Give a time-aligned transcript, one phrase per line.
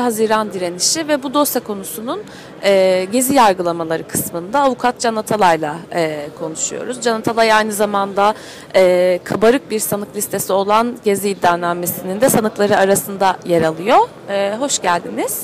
[0.00, 2.22] Haziran direnişi ve bu dosya konusunun
[2.64, 7.00] e, gezi yargılamaları kısmında avukat Can Atalay'la e, konuşuyoruz.
[7.02, 8.34] Can Atalay aynı zamanda
[8.76, 13.98] e, kabarık bir sanık listesi olan gezi iddianamesinin de sanıkları arasında yer alıyor.
[14.28, 15.42] E, hoş geldiniz.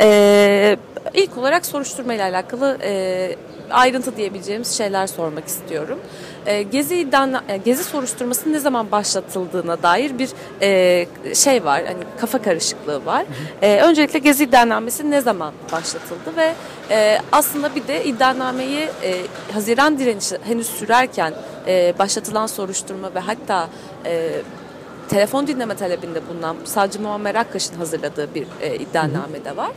[0.00, 0.76] E,
[1.14, 3.36] ilk olarak soruşturma ile alakalı e,
[3.70, 5.98] ayrıntı diyebileceğimiz şeyler sormak istiyorum.
[6.46, 10.30] E, gezi iddia, e, gezi soruşturması ne zaman başlatıldığına dair bir
[10.62, 13.24] e, şey var, hani kafa karışıklığı var.
[13.62, 16.54] E, öncelikle gezi iddianamesi ne zaman başlatıldı ve
[16.90, 19.14] e, aslında bir de iddianameyi e,
[19.52, 21.34] Haziran direnişi henüz sürerken
[21.66, 23.68] e, başlatılan soruşturma ve hatta
[24.06, 24.30] e,
[25.08, 29.70] telefon dinleme talebinde bulunan savcı Muammer Akkaş'ın hazırladığı bir e, iddianame de var.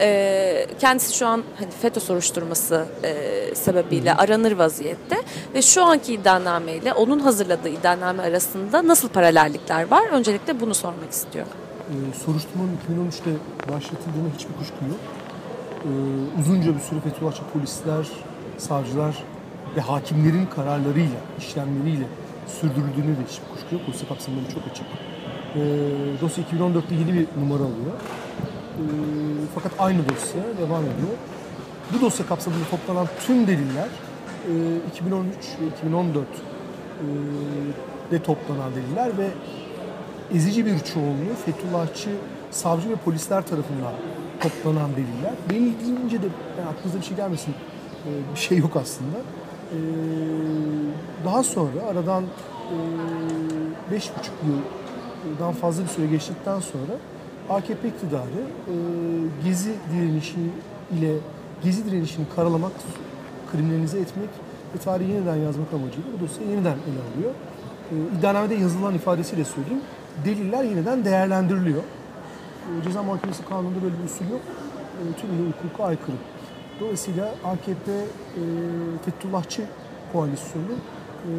[0.00, 5.16] E, kendisi şu an hani FETÖ soruşturması e, sebebiyle aranır vaziyette
[5.54, 10.08] ve şu anki iddianame ile onun hazırladığı iddianame arasında nasıl paralellikler var?
[10.08, 11.52] Öncelikle bunu sormak istiyorum.
[11.90, 13.30] Ee, soruşturmanın 2013'te
[13.72, 15.00] başlatıldığına hiçbir kuşku yok.
[15.84, 18.08] Ee, uzunca bir süre Fethullahçı polisler,
[18.58, 19.24] savcılar
[19.76, 22.04] ve hakimlerin kararlarıyla, işlemleriyle
[22.46, 23.82] sürdürüldüğünü de hiçbir kuşku yok.
[23.86, 24.86] Dosya kapsamları çok açık.
[24.86, 25.60] Ee,
[26.20, 27.94] dosya 2014'te yeni bir numara alıyor.
[28.78, 28.82] Ee,
[29.54, 31.14] fakat aynı dosya devam ediyor.
[31.92, 33.88] Bu dosya kapsamında toplanan tüm deliller
[34.48, 34.52] e,
[34.88, 37.04] 2013 ve 2014 e,
[38.10, 39.28] de toplanan deliller ve
[40.34, 42.10] ezici bir çoğunluğu Fethullahçı
[42.50, 43.92] savcı ve polisler tarafından
[44.40, 45.32] toplanan deliller.
[45.50, 46.26] Beni ilgilenince de
[46.58, 47.54] yani aklınıza bir şey gelmesin
[48.06, 49.16] e, bir şey yok aslında.
[49.72, 49.78] E,
[51.24, 52.76] daha sonra aradan e,
[53.90, 54.34] beş buçuk
[55.28, 56.92] yıldan fazla bir süre geçtikten sonra
[57.50, 58.74] AKP iktidarı e,
[59.44, 60.36] Gezi direnişi
[60.98, 61.14] ile
[61.64, 62.72] Gezi direnişini karalamak,
[63.52, 64.28] kriminalize etmek
[64.74, 67.34] ve tarihi yeniden yazmak amacıyla bu dosyayı yeniden ele alıyor.
[67.90, 69.82] E, iddianamede yazılan ifadesiyle söyleyeyim,
[70.24, 71.82] deliller yeniden değerlendiriliyor.
[71.82, 74.40] E, Ceza Muhakemesi Kanunu'nda böyle bir usul yok.
[75.00, 76.16] E, tüm hukuka aykırı.
[76.80, 78.42] Dolayısıyla AKP e,
[79.04, 79.62] Fethullahçı
[80.12, 80.64] koalisyonu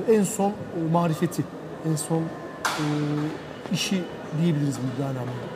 [0.10, 1.44] e, en son e, marifeti,
[1.92, 2.22] en son
[2.66, 2.84] e,
[3.74, 4.04] işi
[4.42, 5.56] diyebiliriz bu iddianamede.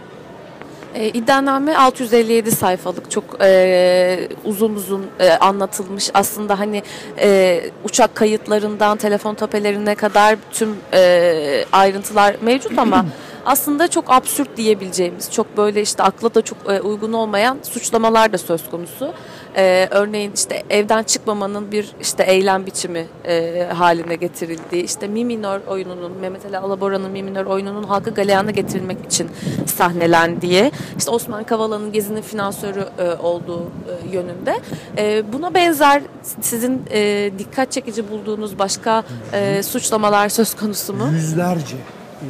[0.96, 6.10] E, iddianame 657 sayfalık çok e, uzun uzun e, anlatılmış.
[6.14, 6.84] Aslında hani
[7.20, 13.06] e, uçak kayıtlarından telefon tapelerine kadar tüm e, ayrıntılar mevcut ama
[13.50, 18.38] aslında çok absürt diyebileceğimiz, çok böyle işte akla da çok e, uygun olmayan suçlamalar da
[18.38, 19.14] söz konusu.
[19.56, 25.60] E, örneğin işte evden çıkmamanın bir işte eylem biçimi e, haline getirildiği, işte Mi minör
[25.68, 29.30] oyununun, Mehmet Ali Alabora'nın Mi minör oyununun halka galeyana getirilmek için
[29.66, 34.60] sahnelendiği, işte Osman Kavala'nın Gezi'nin finansörü e, olduğu e, yönünde.
[34.98, 36.02] E, buna benzer
[36.42, 41.08] sizin e, dikkat çekici bulduğunuz başka e, suçlamalar söz konusu mu?
[41.12, 42.26] Yüzlerce, e,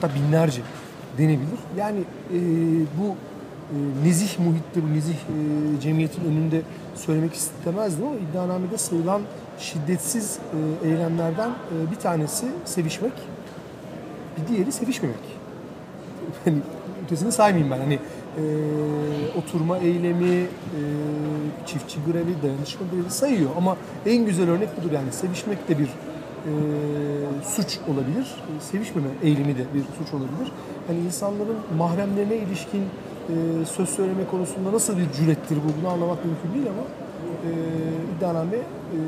[0.00, 0.62] hatta binlerce
[1.18, 1.58] denebilir.
[1.76, 2.38] Yani e,
[2.98, 6.60] bu e, nezih muhitte, bu nezih e, cemiyetin önünde
[6.94, 9.22] söylemek istemezdim ama iddianamede sayılan
[9.58, 10.38] şiddetsiz
[10.84, 13.12] e, eylemlerden e, bir tanesi sevişmek,
[14.36, 15.16] bir diğeri sevişmemek.
[16.44, 16.56] Hani
[17.04, 17.78] ötesini saymayayım ben.
[17.78, 18.42] Hani e,
[19.38, 20.80] oturma eylemi, e,
[21.66, 23.76] çiftçi grevi, dayanışma grevi sayıyor ama
[24.06, 25.88] en güzel örnek budur yani sevişmek de bir
[27.44, 28.24] suç olabilir.
[28.24, 30.52] E, sevişmeme eylemi de bir suç olabilir.
[30.86, 33.34] Hani insanların mahremlerine ilişkin e,
[33.66, 36.84] söz söyleme konusunda nasıl bir cürettir bu bunu anlamak mümkün değil ama
[37.46, 37.50] e,
[38.16, 38.98] iddianame e,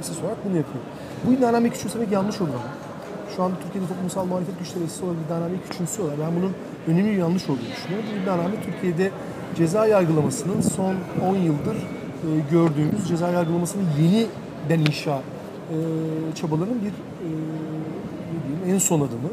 [0.00, 0.84] esas olarak bunu yapıyor.
[1.26, 2.72] Bu iddianameyi küçümsemek yanlış olur ama.
[3.36, 6.16] Şu anda Türkiye'de toplumsal muhalefet güçleri esas olarak iddianameyi küçümsüyorlar.
[6.20, 6.52] Ben bunun
[6.88, 8.08] önemi yanlış olduğunu düşünüyorum.
[8.12, 9.10] Bu iddianame Türkiye'de
[9.56, 10.94] ceza yargılamasının son
[11.30, 15.20] 10 yıldır e, gördüğümüz ceza yargılamasının yeniden inşa
[15.70, 15.76] e,
[16.34, 17.28] çabalarının bir e,
[18.32, 19.30] ne diyeyim, en son adımı.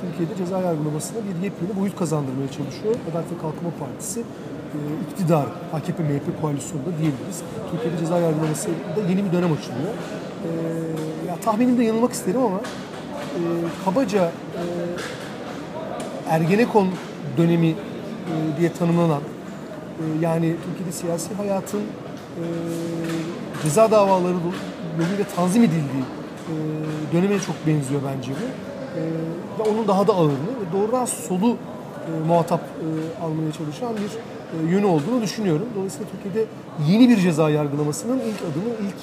[0.00, 2.94] Türkiye'de ceza yargılamasına bir yepyeni boyut kazandırmaya çalışıyor.
[3.10, 4.78] Adalet ve Kalkınma Partisi e,
[5.10, 7.42] iktidar, AKP-MHP koalisyonunda diyebiliriz.
[7.70, 8.74] Türkiye'de ceza yargılamasında
[9.10, 9.94] yeni bir dönem açılıyor.
[11.28, 12.60] Ya tahminimde yanılmak isterim ama
[13.84, 14.30] kabaca
[16.28, 16.88] Ergenekon
[17.36, 17.74] dönemi
[18.58, 19.20] diye tanımlanan
[20.20, 21.82] yani Türkiye'de siyasi hayatın
[23.62, 24.36] ceza davaları
[25.00, 26.04] yoluyla tanzim edildiği
[26.48, 26.54] e,
[27.12, 28.44] döneme çok benziyor bence bu.
[28.98, 29.02] E,
[29.58, 32.86] ve onun daha da ağırını ve doğrudan solu e, muhatap e,
[33.24, 35.66] almaya çalışan bir e, yönü olduğunu düşünüyorum.
[35.76, 36.48] Dolayısıyla Türkiye'de
[36.88, 39.00] yeni bir ceza yargılamasının ilk adımı, ilk,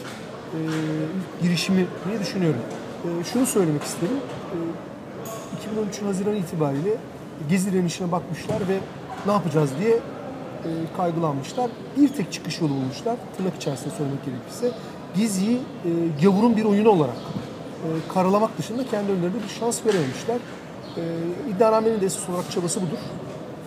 [0.54, 2.62] e, ilk girişimi diye düşünüyorum.
[3.04, 4.18] E, şunu söylemek isterim.
[4.54, 4.58] E,
[5.58, 6.98] 2013 Haziran itibariyle
[7.50, 8.80] Gezi direnişine bakmışlar ve
[9.26, 11.70] ne yapacağız diye e, kaygılanmışlar.
[11.98, 13.16] Bir tek çıkış yolu bulmuşlar.
[13.38, 14.72] Tırnak içerisinde söylemek gerekirse.
[15.20, 15.62] Gezi'yi e,
[16.24, 20.38] gavurun bir oyunu olarak e, karalamak dışında kendi önlerinde bir şans verememişler.
[20.98, 21.02] E,
[21.56, 22.98] iddianamenin de esas olarak çabası budur.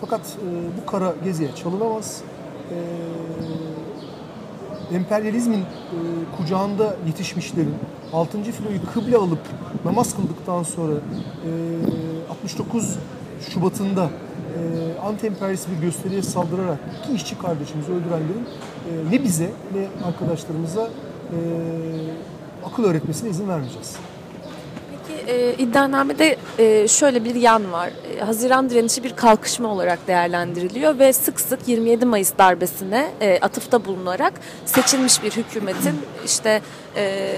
[0.01, 2.21] fakat e, bu kara geziye çalınamaz.
[4.91, 5.65] E, emperyalizmin e,
[6.37, 7.75] kucağında yetişmişlerin
[8.13, 8.43] 6.
[8.43, 9.39] filoyu kıble alıp
[9.85, 12.95] namaz kıldıktan sonra e, 69
[13.49, 14.59] Şubat'ında e,
[15.01, 18.45] anti-emperyalist bir gösteriye saldırarak iki işçi kardeşimizi öldürenlerin
[18.89, 20.89] e, ne bize ne arkadaşlarımıza
[22.65, 23.95] akıl öğretmesine izin vermeyeceğiz.
[25.07, 27.89] Peki e, iddianamede e, şöyle bir yan var.
[28.17, 33.85] E, Haziran direnişi bir kalkışma olarak değerlendiriliyor ve sık sık 27 Mayıs darbesine e, atıfta
[33.85, 34.33] bulunarak
[34.65, 35.95] seçilmiş bir hükümetin
[36.25, 36.61] işte
[36.95, 37.29] e,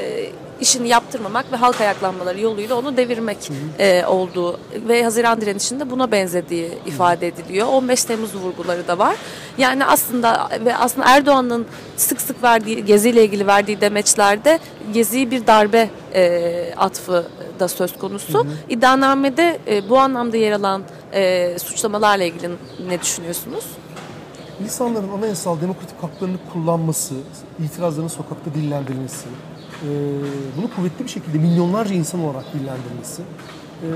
[0.61, 6.71] işini yaptırmamak ve halk ayaklanmaları yoluyla onu devirmek e, olduğu ve Haziran direnişinde buna benzediği
[6.85, 7.67] ifade ediliyor.
[7.67, 9.15] 15 Temmuz vurguları da var.
[9.57, 11.65] Yani aslında ve aslında Erdoğan'ın
[11.97, 14.59] sık sık verdiği geziyle ilgili verdiği demeçlerde
[14.93, 17.25] geziyi bir darbe e, atfı
[17.59, 18.39] da söz konusu.
[18.39, 18.53] Hı hı.
[18.69, 20.81] İddianamede e, bu anlamda yer alan
[21.13, 22.49] e, suçlamalarla ilgili
[22.87, 23.65] ne düşünüyorsunuz?
[24.63, 27.15] İnsanların anayasal demokratik haklarını kullanması,
[27.65, 29.27] itirazlarının sokakta dillendirilmesi,
[29.83, 29.89] e,
[30.57, 33.87] bunu kuvvetli bir şekilde milyonlarca insan olarak dillendirmesi e,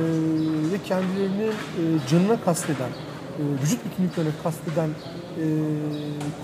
[0.72, 5.46] ve kendilerini e, canına kasteden, e, vücut bütünlüklerine kasteden e,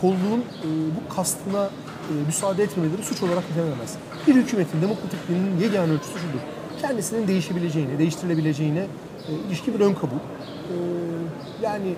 [0.02, 3.96] kolluğun e, bu kastına e, müsaade etmemeleri suç olarak nitelenemez.
[4.28, 6.40] Bir hükümetin demokratikliğinin yegane ölçüsü şudur.
[6.82, 8.88] Kendisinin değişebileceğine, değiştirilebileceğine
[9.28, 10.16] e, ilişkin bir ön kabul.
[10.16, 10.76] E,
[11.64, 11.96] yani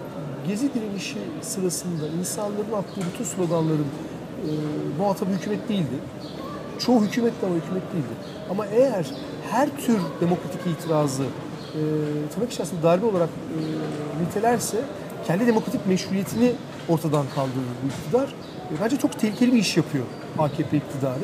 [0.48, 4.50] Gezi direnişi sırasında insanların attığı bütün sloganların e,
[5.00, 5.96] muhatabı hükümet değildi.
[6.80, 8.14] Çoğu hükümet de ama hükümet değildi.
[8.50, 9.06] Ama eğer
[9.52, 11.82] her tür demokratik itirazı e,
[12.34, 13.60] tırnak içerisinde darbe olarak e,
[14.24, 14.78] nitelerse
[15.28, 16.52] kendi demokratik meşruiyetini
[16.90, 18.28] ortadan kaldırır bu iktidar.
[18.72, 20.06] E, bence çok tehlikeli bir iş yapıyor
[20.40, 21.24] AKP iktidarı.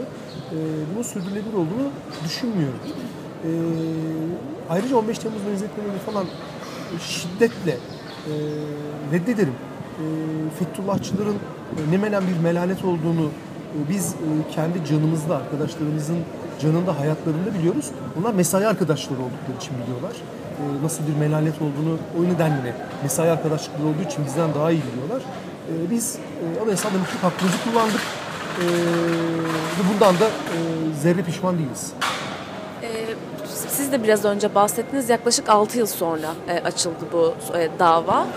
[0.52, 0.58] E,
[0.94, 1.90] bunun sürdürülebilir olduğunu
[2.26, 2.80] düşünmüyorum.
[3.44, 3.50] E,
[4.70, 6.26] ayrıca 15 Temmuz benzetmelerini falan
[7.02, 8.34] şiddetle e,
[9.12, 9.56] reddederim.
[10.00, 10.06] E,
[10.60, 13.30] Fethullahçıların e, ne menen bir melanet olduğunu
[13.90, 16.18] biz e, kendi canımızda, arkadaşlarımızın
[16.62, 17.86] canında, hayatlarında biliyoruz.
[18.16, 20.12] Bunlar mesai arkadaşları oldukları için biliyorlar.
[20.12, 25.22] E, nasıl bir melanet olduğunu o nedenle mesai arkadaşlıkları olduğu için bizden daha iyi biliyorlar.
[25.92, 26.18] Biz
[26.64, 28.02] anayasal demokratik hakkımızı kullandık.
[29.80, 30.28] Ve bundan da
[31.02, 31.92] zerre pişman değiliz.
[33.69, 35.10] Siz de biraz önce bahsettiniz.
[35.10, 36.28] Yaklaşık 6 yıl sonra
[36.66, 37.34] açıldı bu
[37.80, 38.28] dava.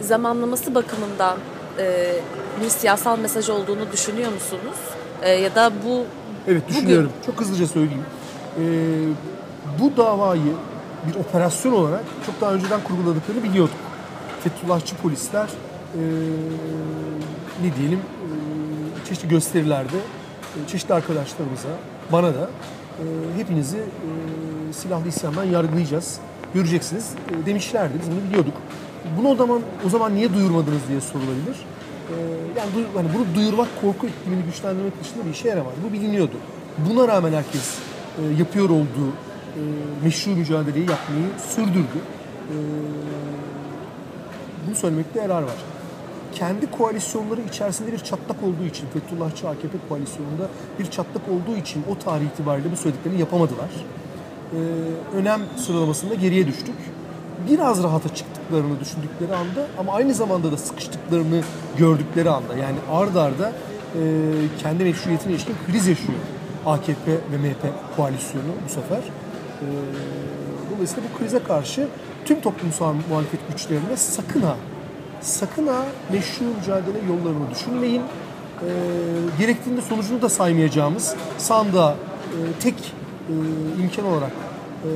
[0.00, 1.38] Zamanlaması bakımından
[1.78, 2.14] e,
[2.62, 4.76] bir siyasal mesaj olduğunu düşünüyor musunuz?
[5.22, 6.04] E, ya da bu
[6.48, 7.10] Evet düşünüyorum.
[7.22, 7.32] Bugün...
[7.32, 8.04] Çok hızlıca söyleyeyim.
[8.58, 8.62] E,
[9.80, 10.52] bu davayı
[11.08, 13.74] bir operasyon olarak çok daha önceden kurguladıklarını biliyorduk.
[14.44, 15.48] Fethullahçı polisler
[15.94, 16.00] e,
[17.62, 21.68] ne diyelim e, çeşitli gösterilerde e, çeşitli arkadaşlarımıza,
[22.12, 22.50] bana da
[22.98, 23.04] e,
[23.38, 26.18] hepinizi e, silahlı isyandan yargılayacağız.
[26.54, 27.10] Göreceksiniz
[27.42, 27.94] e, demişlerdi.
[28.02, 28.54] Biz bunu biliyorduk.
[29.18, 31.56] Bunu o zaman o zaman niye duyurmadınız diye sorulabilir.
[32.10, 32.14] Ee,
[32.58, 35.72] yani hani bunu duyurmak korku iklimini güçlendirmek dışında bir işe yaramaz.
[35.88, 36.36] Bu biliniyordu.
[36.78, 37.78] Buna rağmen herkes
[38.18, 39.08] e, yapıyor olduğu
[39.56, 39.60] e,
[40.04, 41.98] meşru mücadeleyi yapmayı sürdürdü.
[42.50, 42.56] E,
[44.66, 45.56] bunu söylemekte yarar var.
[46.34, 50.48] Kendi koalisyonları içerisinde bir çatlak olduğu için, Fethullahçı AKP koalisyonunda
[50.78, 53.70] bir çatlak olduğu için o tarih itibariyle bu söylediklerini yapamadılar.
[54.52, 54.56] Ee,
[55.16, 56.74] önem sıralamasında geriye düştük
[57.50, 61.42] biraz rahata çıktıklarını düşündükleri anda ama aynı zamanda da sıkıştıklarını
[61.78, 64.00] gördükleri anda yani ard arda e,
[64.62, 66.18] kendi meşruiyetine ilişkin kriz yaşıyor
[66.66, 68.98] AKP ve MHP koalisyonu bu sefer.
[68.98, 69.66] E,
[70.74, 71.88] dolayısıyla bu krize karşı
[72.24, 74.56] tüm toplumsal muhalefet güçlerine sakın ha
[75.20, 78.02] sakın ha meşru mücadele yollarını düşünmeyin.
[78.02, 78.68] E,
[79.38, 83.34] gerektiğinde sonucunu da saymayacağımız sandığa e, tek e,
[83.82, 84.32] imkan olarak
[84.84, 84.90] e,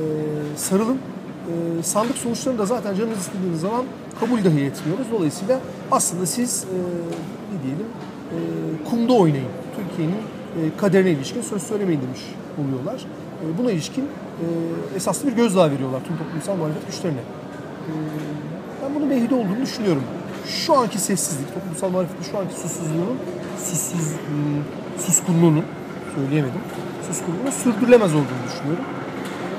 [0.55, 0.99] sarılın
[1.47, 3.85] e, sandık sonuçlarını da zaten canınız istediğiniz zaman
[4.19, 5.07] kabul dahi etmiyoruz.
[5.11, 5.59] Dolayısıyla
[5.91, 6.77] aslında siz e,
[7.53, 7.87] ne diyelim
[8.31, 8.37] e,
[8.89, 9.47] kumda oynayın.
[9.75, 12.21] Türkiye'nin e, kaderine ilişkin söz söylemeyin demiş
[12.61, 13.05] oluyorlar.
[13.43, 14.05] E, buna ilişkin
[14.95, 17.19] esaslı bir gözdağı veriyorlar tüm toplumsal muhalefet güçlerine.
[18.83, 20.03] Ben bunun mehidi olduğunu düşünüyorum.
[20.47, 23.17] Şu anki sessizlik, toplumsal muhalefetin şu anki susuzluğunun,
[23.57, 24.63] sussuz, hmm,
[25.05, 25.63] suskunluğunun,
[26.15, 26.61] söyleyemedim,
[27.07, 28.85] suskunluğunun sürdürülemez olduğunu düşünüyorum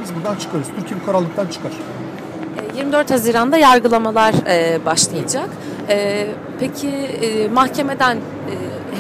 [0.08, 0.66] biz buradan çıkarız.
[0.78, 1.72] Türkiye bu karanlıktan çıkar.
[2.76, 5.48] 24 e, Haziran'da yargılamalar e, başlayacak.
[5.88, 6.26] E,
[6.60, 6.90] peki
[7.52, 8.18] mahkemeden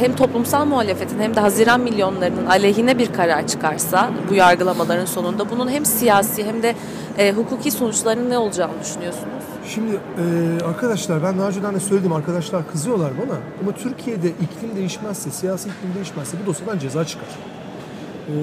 [0.00, 5.68] hem toplumsal muhalefetin hem de Haziran milyonlarının aleyhine bir karar çıkarsa bu yargılamaların sonunda bunun
[5.68, 6.74] hem siyasi hem de
[7.32, 9.44] hukuki sonuçlarının ne olacağını düşünüyorsunuz?
[9.68, 15.30] Şimdi e, arkadaşlar ben daha önceden de söyledim arkadaşlar kızıyorlar bana ama Türkiye'de iklim değişmezse,
[15.30, 17.28] siyasi iklim değişmezse bu dosyadan ceza çıkar.
[18.28, 18.34] E,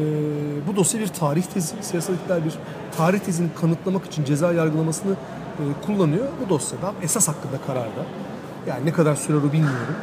[0.67, 1.75] bu dosya bir tarih tezi.
[1.81, 2.53] Siyasal iktidar bir
[2.97, 6.25] tarih tezini kanıtlamak için ceza yargılamasını e, kullanıyor.
[6.45, 8.05] Bu dosyadan esas hakkında kararda
[8.67, 9.95] yani ne kadar sürer o bilmiyorum.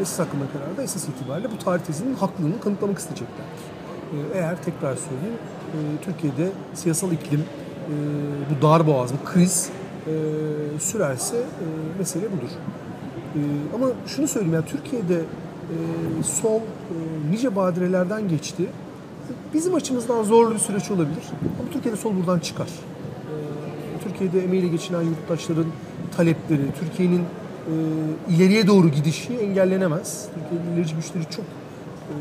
[0.00, 3.62] Esas hakkında kararda esas itibariyle bu tarih tezinin haklılığını kanıtlamak isteyeceklerdir.
[4.12, 5.38] E, eğer tekrar söyleyeyim
[5.72, 7.94] e, Türkiye'de siyasal iklim e,
[8.50, 9.70] bu darboğaz, bu kriz
[10.06, 10.12] e,
[10.80, 11.66] sürerse e,
[11.98, 12.50] mesele budur.
[13.34, 13.40] E,
[13.74, 15.76] ama şunu söyleyeyim yani Türkiye'de e,
[16.22, 16.94] sol e,
[17.30, 18.68] nice badirelerden geçti.
[19.54, 21.24] Bizim açımızdan zorlu bir süreç olabilir.
[21.60, 22.66] Ama Türkiye'de sol buradan çıkar.
[22.66, 25.66] E, Türkiye'de emeğiyle geçinen yurttaşların
[26.16, 27.72] talepleri, Türkiye'nin e,
[28.34, 30.28] ileriye doğru gidişi engellenemez.
[30.34, 32.14] Türkiye'nin ilerici güçleri çok e,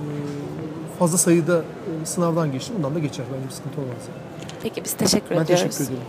[0.99, 2.73] fazla sayıda e, sınavdan geçti.
[2.77, 3.25] Bundan da geçer.
[3.33, 4.01] Bence bir sıkıntı olmaz.
[4.63, 5.63] Peki biz teşekkür Ben ediyoruz.
[5.77, 6.07] teşekkür ederim.